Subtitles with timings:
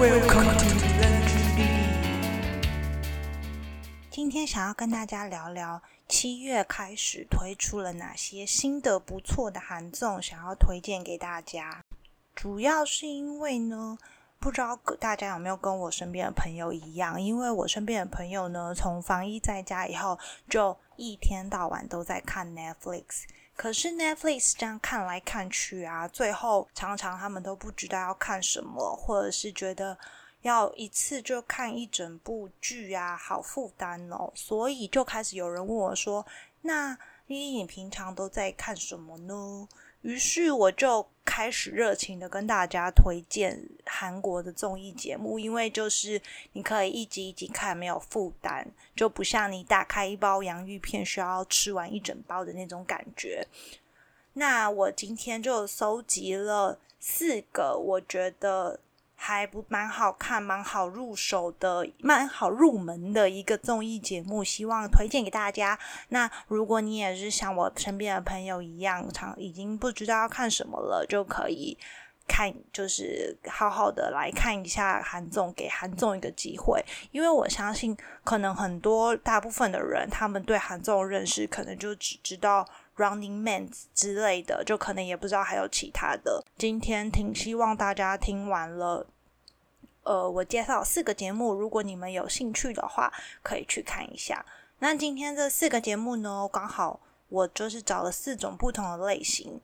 [0.00, 0.64] Welcome to
[4.10, 11.84] 今天想要跟大家聊聊七月开始推出了哪些新的不错的韩综，想要推荐给大家。
[12.34, 13.98] 主要是因为呢，
[14.38, 23.24] 不知道大家有没有跟我身边的朋友一样，因为我身边的朋友呢，从防疫在家以后，就一天到晚都在看 Netflix。
[23.60, 29.98] 可是 Netflix 这样看来看去啊，最后常常他们都不知道要看什么，或者是觉得。
[30.40, 36.26] 要一次就看一整部剧啊，好负担哦，所以就开始有人问我说
[36.62, 39.68] ：“那依依，你平常都在看什么呢？”
[40.02, 46.20] 于是我就开始热情的跟大家推荐韩国的综艺节目，因为就是
[46.52, 53.46] 你可以一集一集看，没有负担，就不像你打开一包洋芋片需要吃完一整包的那种感觉。
[54.32, 58.80] 那我今天就搜集了四个，我觉得。
[59.22, 65.78] 还不蛮好看，蛮好入手的，蛮好入门的一个综艺节目，希望推荐给大家。
[66.08, 71.76] 那如果你也是像我身边的朋友一样，常已经不知道要看什么了，就可以
[72.26, 76.82] 看，就是好好的来看一下韩综，给韩综一个机会。
[77.12, 82.66] 因为我相信，可能很多大部分的人，他们对韩综认识，可能就只知道。
[82.96, 86.44] Running Man 之类的，就可能也不知道还有其他的。
[86.60, 89.06] 今天挺希望大家听完了，
[90.02, 93.10] 呃，我介绍四个节目，如果你们有兴趣的话，
[93.42, 94.44] 可以去看一下。
[94.80, 99.58] 那今天这四个节目呢，刚好我就是找了四种不同的类型。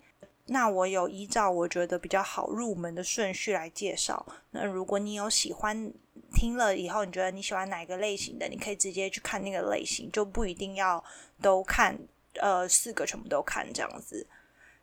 [0.46, 4.24] 那我有依照我觉得比较好入门的顺序来介绍。
[4.52, 5.92] 那如果你有喜欢
[6.32, 11.04] 听了以后，你觉得你喜欢哪个类型的，你可以直接去看那个类型，就不一定要
[11.42, 11.98] 都看。
[12.40, 14.26] 呃，四个全部都看这样子。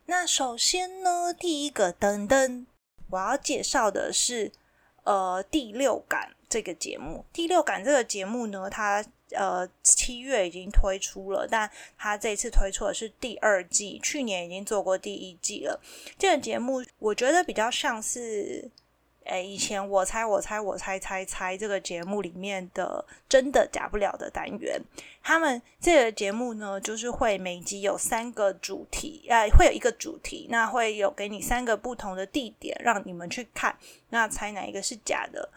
[0.05, 2.65] 那首先呢，第一个噔噔，
[3.09, 4.51] 我要介绍的是
[5.03, 7.25] 呃《第六感》这个节目。
[7.35, 15.81] 《第六感》这个节目呢，它呃七月已经推出了，但它这次推出的是第二季，去年已经做过第一季了。
[16.17, 18.71] 这个节目我觉得比较像是。
[19.25, 24.81] 哎，以前我猜我猜我猜猜猜这个节目里面的真的假不了的单元，
[25.21, 33.75] 他们这个节目呢，就是会每集有三个主题，呃，会有一个主题，那会有给你三个不同的地点让你们去看，
[34.09, 35.49] 那猜哪一个是假的？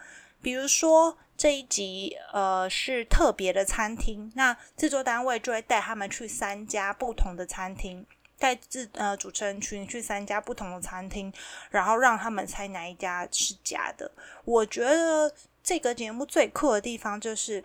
[0.42, 8.06] 比如说这一集，呃，是特别的餐厅，那制作单位就会带他们去三家不同的餐厅。
[8.38, 11.32] 带自呃主持人群去三家不同的餐厅，
[11.70, 14.10] 然后让他们猜哪一家是假的。
[14.44, 15.32] 我觉得
[15.62, 17.64] 这个节目最酷的地方就是，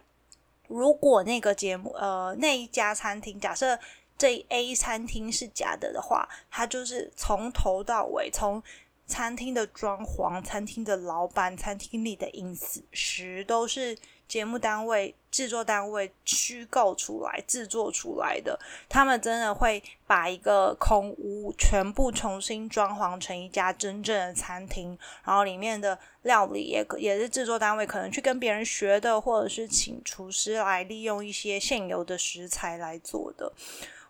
[0.68, 3.78] 如果那个节目呃那一家餐厅假设
[4.18, 8.64] 这 A 餐厅是假的的话，它就是从头到尾，从
[9.06, 12.58] 餐厅的装潢、餐厅的老板、餐厅里的饮
[12.92, 13.98] 食都是。
[14.32, 33.52] 节目单位、制作单位虚构出来、制作出来的，他们真的会把一个空屋全部重新装潢成一家真正的餐厅，然后里面的料理也也是制作单位可能去跟别人学的，或者是请厨师来利用一些现有的食材来做的。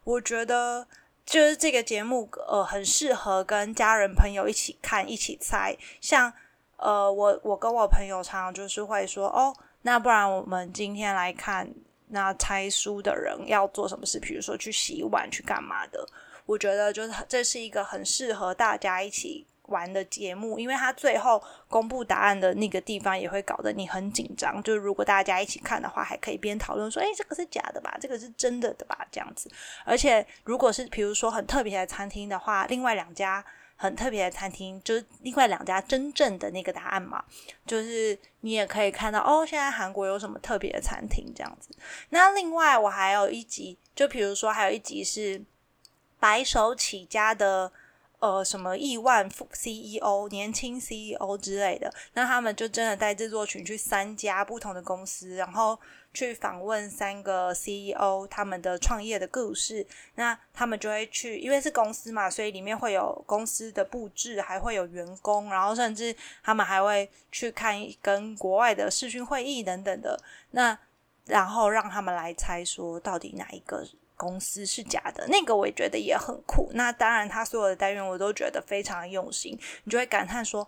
[0.04, 0.86] 我觉得
[1.26, 5.76] 就是这个节目，呃，很适合跟家人朋友一起看、一起猜。
[6.00, 6.32] 像
[6.78, 9.52] 呃，我我跟我朋友常常就是会说哦。
[9.84, 11.68] 那不然我们今天来看，
[12.10, 14.20] 那猜书的人要做什么事？
[14.20, 16.06] 比如说去洗碗、去干嘛的？
[16.46, 24.62] 我觉得就是这是一个很适合大家一起玩的节目，因为它最后公布答案的那个地方也会搞得你很紧张。
[24.62, 27.98] 就是如果大家一起看的话，还可以边讨论说：“哎，这个是假的吧？
[28.00, 29.50] 这个是真的的吧？”这样子。
[29.86, 33.44] 而且如果是比如说很特别的餐厅的话，另外两家。
[33.82, 37.24] 很特别的餐厅，就是另外两家真正的那个答案嘛，
[37.66, 41.70] 就是你也可以看到哦，现在韩国有什么特别的餐厅这样子。
[42.10, 45.42] 那另外我还有一集，就比如说还有一集是
[46.20, 47.72] 白手起家的。
[48.22, 55.76] 呃，什么亿万富 CEO、年轻 CEO 之类的，那他们就真的带制作群去三家不同的公司，然后
[56.14, 59.84] 去访问三个 CEO 他们的创业的故事。
[60.14, 70.22] 那他们就会去，因为是公司嘛，所以里面会有公司的布置，还会有员工，然后甚至他们还会去看跟国外的视讯会议等等的。
[70.52, 70.78] 那
[71.26, 73.84] 然后让他们来猜说，到底哪一个？
[74.22, 76.70] 公司是假的，那个我也觉得也很酷。
[76.76, 80.68] 那当然，他所有的单元我都觉得非常用心，你就会感叹说：“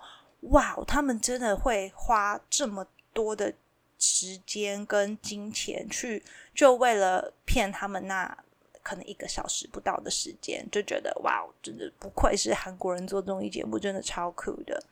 [0.50, 3.54] 哇，他们真的会花这么多的
[4.00, 6.24] 时间跟金钱去，
[6.56, 8.36] 就为了骗他们那
[8.82, 14.84] 可能一个小时不到的时间，就觉得哇，真的不愧是韩国人做综艺节目，真的超酷的。”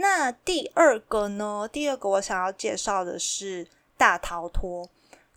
[0.00, 1.68] 那第二个呢？
[1.70, 3.64] 第二个我想要介绍的是
[3.96, 4.86] 《大逃脱》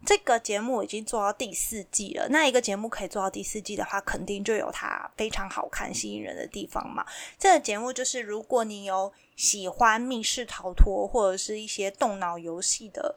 [0.06, 2.28] 这个节目，已经做到第四季了。
[2.30, 7.06] 那一个节目可以做到第四季的话，肯定就有它非常好看、吸引人的地方嘛。
[7.38, 13.16] 这个节目就是，如果你有喜欢密室逃脱或者是一些动脑游戏的。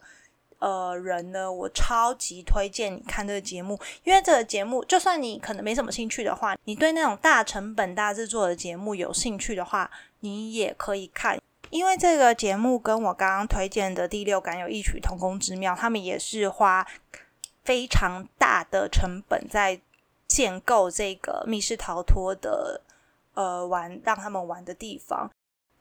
[0.60, 9.90] 呃，人呢，我超级推荐你看这个节目，因为这个节目，就算你可能没什么兴趣的话，你对那种大成本、大制作的节目有兴趣的话，
[10.20, 11.38] 你也可以看，
[11.70, 16.86] 因为这个节目跟我刚刚推荐的第六感有异曲同工之妙，他们也是花
[17.64, 19.80] 非常大的成本在
[20.26, 22.80] 建构这个密室逃脱的
[23.34, 25.30] 呃玩让他们玩的地方。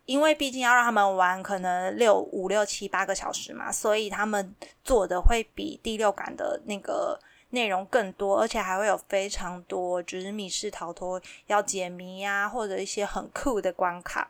[0.06, 4.54] 因为毕竟要让他们玩可能六五六七八个小时嘛，所以他们
[4.84, 7.18] 做的会比第六感的那个
[7.52, 14.30] 内容更多，而且还会有非常多就是密室逃脱要解谜呀，或者一些很酷的关卡。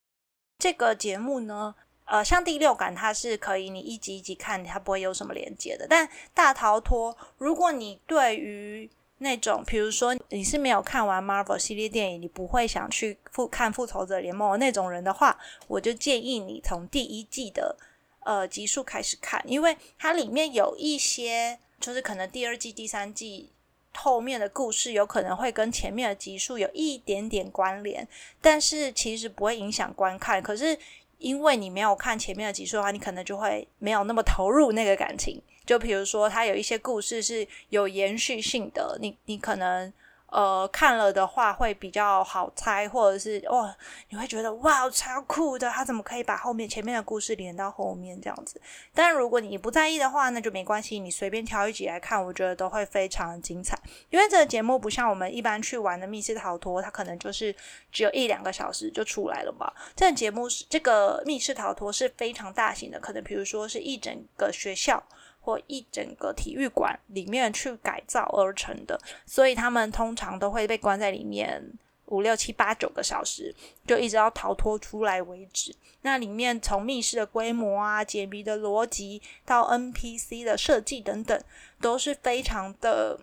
[0.63, 1.75] 这个节目呢，
[2.06, 5.86] 呃，像第六感它是可以你一集一集看，它不会有什么连接的。
[5.89, 15.38] 但大逃脱，如果你对于那种，比如说你是没有看完 Marvel 系列电影，你不会想去复看复仇者联盟那种人的话，
[15.68, 17.75] 我就建议你从第一季的
[18.21, 23.51] 呃集数开始看，因为它里面有一些就是可能第二季、第三季
[23.95, 28.07] 后面的故事有可能会跟前面的集数有一点点关联，
[28.42, 30.42] 但是其实不会影响观看。
[30.42, 30.78] 可是
[31.19, 35.42] 因为你没有看前面的集数的话，你可能就会没有那么投入那个感情。
[35.66, 39.94] 就比如说，它有一些故事是有延续性的，你你可能
[40.33, 43.75] 呃看了的话会比较好猜，或者是哇，
[44.09, 48.59] 你会觉得哇超酷的，他怎么可以把后面前面的故事连到后面这样子？
[48.95, 53.80] 但如果你不在意的话，那就没关系，你随便挑一集来看，我觉得都会非常精彩。
[54.09, 57.56] 因为这个节目不像我们一般去玩的密室逃脱，它可能就是
[57.91, 59.71] 只有一两个小时就出来了嘛。
[59.95, 65.03] 这个节目是这个密室逃脱是非常大型的，可能比如说是一整个学校。
[65.44, 71.62] 或一整个体育馆里面去改造而成的，所以他们通常都会被关在里面
[72.06, 73.54] 五六七八九个小时，
[73.86, 75.75] 就一直要逃脱出来为止。
[76.01, 81.42] 那里面从密室的规模啊、解谜的逻辑到 NPC 的设计等等，
[81.81, 83.19] 都是非常的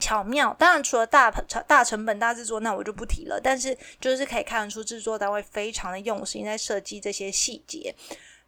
[0.00, 0.54] 巧妙。
[0.58, 1.30] 当然，除了大
[1.66, 3.40] 大成本、大制作，那我就不提了。
[3.42, 7.94] 但是，就是可以看得出制作单位非常的用心在设计这些细节。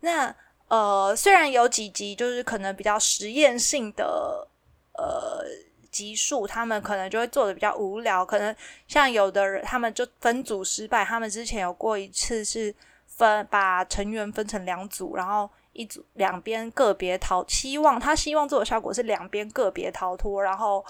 [0.01, 0.35] 那
[0.69, 4.49] 呃，虽然有几集就是可能比较实验性的
[4.95, 5.45] 呃
[5.93, 8.27] 集数，他们可能就会做的比较无聊。
[8.27, 8.55] 可能
[8.89, 11.05] 像有的人，他们就分组失败。
[11.05, 12.75] 他们之前有过一次是
[13.07, 20.85] 分把成员分成两组，然后一组两边个别逃，希望他希望做的效果是两边个别逃脱，然后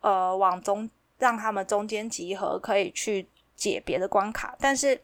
[0.00, 0.88] 呃往中
[1.18, 3.26] 让他们中间集合，可以去
[3.56, 5.00] 解别的关卡，但是。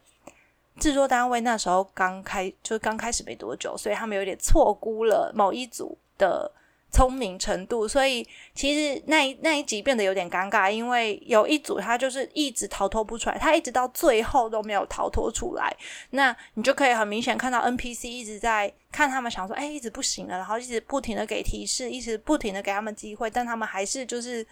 [0.79, 6.51] 制作单位那时候刚开，就刚开始没多久，所以他们有点错估了某一组的
[6.91, 15.73] 聪明程度，所以其实那一那一集变得有点尴尬，因为有一组他就是一直逃脱不出来，他一直到最后都没有逃脱出来。
[16.09, 24.45] 那你就可以很明显看到 NPC 一直在看他们，想说，哎，一直不行了，然后一直不停的给提示，一直不停的给他们机会，但他们还是就是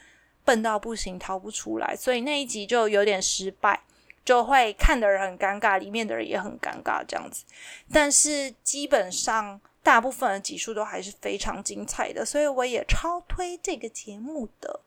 [0.46, 3.82] 笨到不行，逃不出来，所以那一集就有点失败。
[4.30, 7.46] 就会看的人很尴尬，里面的人也很尴尬，这样子。
[7.92, 14.82] 但是基本上大部分的集数都还是非常精彩的，所以我也超推这个节目的。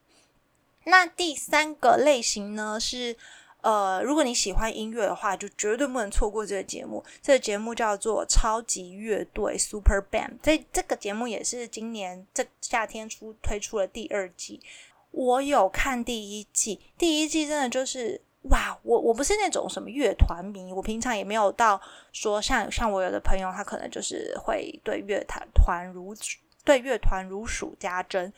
[0.85, 3.17] 那第三个类型呢是，
[3.63, 7.05] 呃，如果你喜欢音乐的话，就绝对不能错过这个节目。
[7.21, 14.61] 这个节目叫做《超级乐队 Super Band》，这这个节目也是今年这夏天出推出了第二季。
[15.11, 18.21] 我有看第一季，第一季真的就是。
[18.51, 21.81] 哇，我我不是那种什么乐团迷，我平常也没有到
[22.13, 26.15] 说像像我有的朋友，他可能就是会对乐团团如
[26.65, 28.33] 对乐团如数家珍，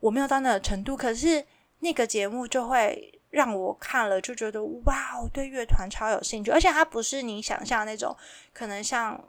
[0.00, 0.96] 我没有到那个程度。
[0.96, 1.44] 可是
[1.78, 8.16] 那个节目就会让我看了就觉得哇，我对乐团超有兴趣，而且它不是你想象那种
[8.52, 9.22] 可能像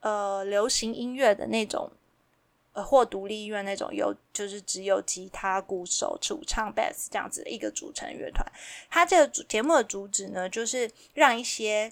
[0.00, 1.90] 呃流行音乐的那种。
[2.72, 8.46] 呃或独立音乐那种有，就是只有吉他、鼓手、主唱、bass 这样子的一个组成乐团。
[8.88, 11.90] 它这个节目的主旨呢，就是让一些，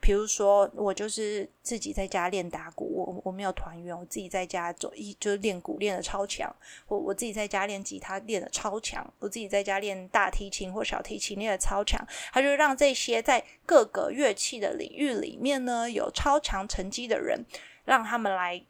[0.00, 6.54] 比如说我就是自己在家练打鼓，我我没有团员，我自己在家做一就是练鼓练的超强，
[6.88, 12.04] 我我自己在家练吉他练的超强，我自己在家练大提琴或小提琴练的超强。
[12.32, 17.44] 他就让这些在各个乐器的领域里面呢有超强成绩的人，
[17.84, 18.62] 让他们来。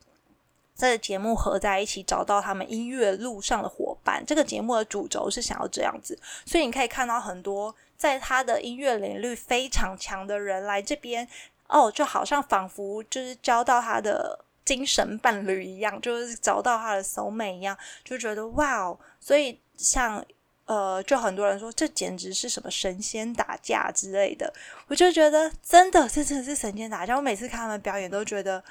[0.77, 4.25] 这个节目合在一起，找到他们音乐路上的伙伴。
[4.27, 11.27] 这个节目的主轴是想要这样子，所以你可以看到很多在他的音乐领域非常强的人来这边，
[11.69, 18.99] 哦，就好像仿佛就是交到他的精神伴侣一样，就是找到他的 soul mate 一样，就觉得哇哦！
[19.21, 20.25] 所以像
[20.67, 24.53] 呃，就很多人说这简直是什么神仙打架之类的，
[24.89, 27.15] 我就觉得真的，这真的是神仙打架。
[27.15, 28.65] 我每次看他们表演都觉得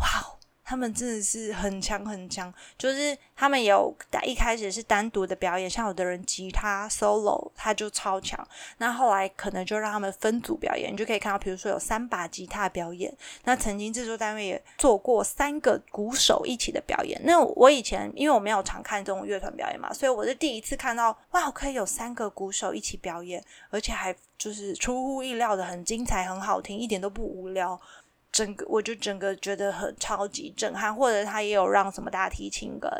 [0.00, 0.37] 哇哦！
[0.68, 8.46] 他们真的是很强很强，就是他们有一开始是单独的表演，像有的人吉他 solo 他就超强，
[8.76, 13.10] 那后来可能就让他们分组表演，你就可以看到，比如说有三把吉他表演，
[13.44, 17.18] 那曾经制作单位也做过三个鼓手一起的表演。
[17.24, 27.80] 那我以前因为我没有常看这种乐团表演嘛，所以我是第一次看到，哇，可以有三个鼓手一起表演，而且还就是出乎意料的很精彩、很好听，一点都不无聊。
[28.30, 32.90] 整个我就整个觉得很超级震撼，或者他也有让什么大提琴跟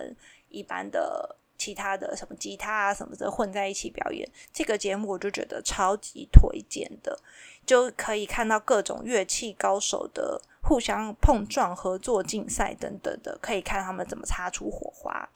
[0.49, 4.28] 一般的其他的什么吉他啊什么的混在一起表演。
[4.52, 7.18] 这个节目我就觉得超级推荐的，
[7.66, 15.28] 就可以看到各种乐器高手的互相碰撞、合作、竞赛等等的，可以看他们怎么擦出火花。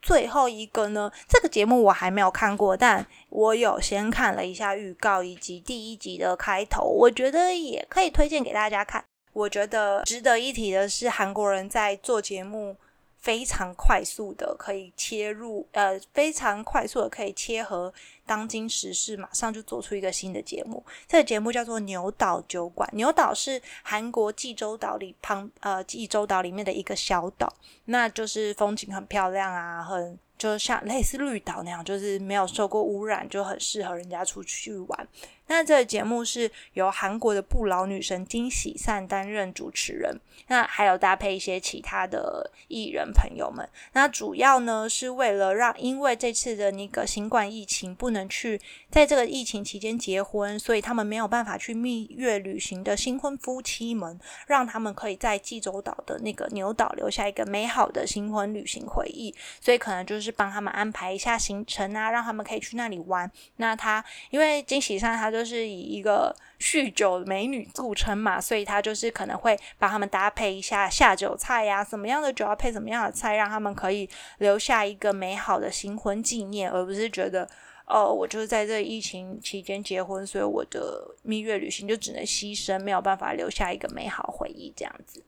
[0.00, 9.04] 最后一个呢，这个节目我还没有看过，但我有先看了一下预告以及第一集的开头，我觉得也可以推荐给大家看。
[9.32, 12.76] 我觉得值得一提的是，韩国人在做节目
[13.18, 17.92] 非常快速的可以切入，呃，非常快速的可以切合
[18.26, 20.84] 当今时事，马上就做出一个新的节目。
[21.06, 27.52] 这个节目叫做《牛岛酒馆》，牛岛是韩国济州岛里旁，呃，济州岛里面的一个小岛，
[27.86, 30.18] 那就是风景很漂亮啊，很。
[30.38, 35.08] 就像类似绿岛那样，就是没有受过污染，就很适合人家出去玩。
[35.52, 40.18] 那这个节目是由韩国的不老女神金喜善担任主持人，
[40.48, 43.68] 那还有搭配一些其他的艺人朋友们。
[43.92, 54.18] 那主要呢是为了让，因为这次的那个新冠疫情不能去在这个疫情期间结婚，所以他们没有办法去蜜月旅行的新婚夫妻们，
[54.48, 59.32] 让他们可以在济州岛的那个牛岛留下一个美好的新婚旅行回忆。
[59.60, 60.32] 所以可能就是。
[60.34, 63.30] 帮他们安排一下行程啊，让他们可以去那里玩。
[63.56, 74.08] 那他因为金喜善他就就是以一个酗酒美女著称嘛，所以他就是可能会帮他们搭配一下下酒菜呀，什么样的酒要配什么样的菜，让他们可以
[74.38, 77.48] 留下一个美好的新婚纪念，而不是觉得
[77.86, 85.24] 哦，我就是在这疫情期间结婚，所以我的蜜月旅行就只能牺牲，没有办法留下一个美好回忆这样子。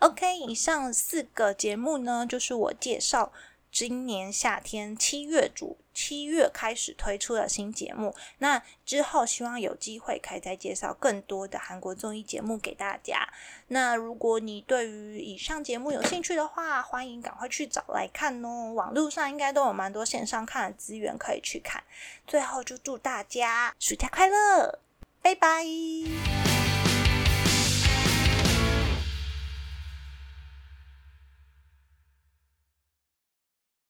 [0.00, 3.32] OK，以上四个节目呢，就是我介绍。
[3.70, 13.28] 今年夏天七月主七月开始推出的新节目，那之后希望有机会可以再介绍更多的韩国综艺节目给大家。
[13.68, 18.72] 那如果你对于以上节目有兴趣的话，欢迎赶快去找来看哦。
[18.72, 21.82] 网络上应该都有蛮多线上看的资源可以去看。
[22.26, 24.78] 最后就祝大家暑假快乐，
[25.20, 25.64] 拜拜。